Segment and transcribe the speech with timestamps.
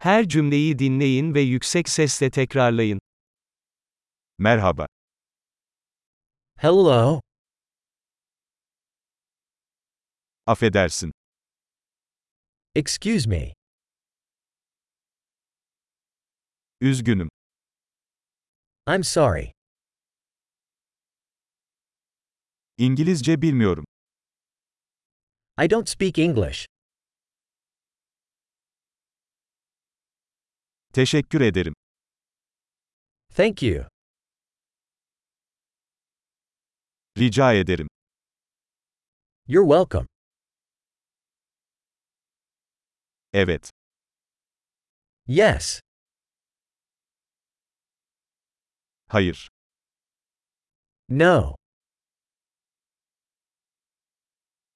[0.00, 3.00] Her cümleyi dinleyin ve yüksek sesle tekrarlayın.
[4.38, 4.86] Merhaba.
[6.56, 7.20] Hello.
[10.46, 11.12] Affedersin.
[12.74, 13.54] Excuse me.
[16.80, 17.28] Üzgünüm.
[18.88, 19.52] I'm sorry.
[22.78, 23.84] İngilizce bilmiyorum.
[25.64, 26.66] I don't speak English.
[30.92, 31.74] Teşekkür ederim.
[33.34, 33.84] Thank you.
[37.18, 37.88] Rica ederim.
[39.46, 40.06] You're welcome.
[43.32, 43.70] Evet.
[45.26, 45.80] Yes.
[49.08, 49.48] Hayır.
[51.08, 51.56] No.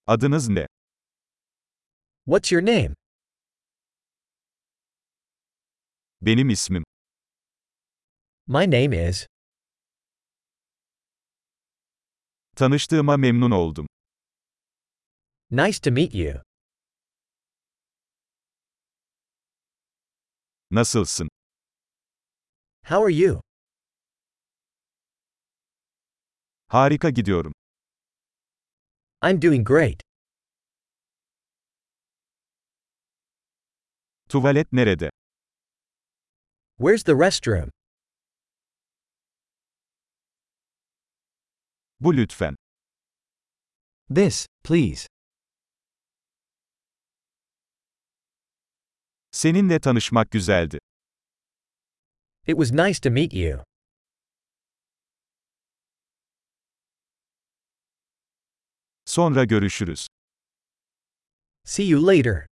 [0.06, 0.66] Adınız ne?
[2.26, 2.94] What's your name?
[6.22, 6.84] Benim ismim.
[8.46, 9.26] My name is.
[12.56, 13.86] Tanıştığıma memnun oldum.
[15.50, 16.42] Nice to meet you.
[20.70, 21.28] Nasılsın?
[22.84, 23.40] How are you?
[26.68, 27.52] Harika gidiyorum.
[29.22, 30.00] I'm doing great.
[34.28, 35.11] Tuvalet nerede?
[36.82, 37.70] Where's the restroom?
[42.00, 42.56] Bu lütfen.
[44.14, 45.06] This, please.
[49.30, 50.78] Seninle tanışmak güzeldi.
[52.46, 53.62] It was nice to meet you.
[59.04, 60.06] Sonra görüşürüz.
[61.64, 62.46] See you later.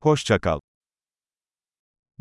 [0.00, 0.60] Hoşça kal.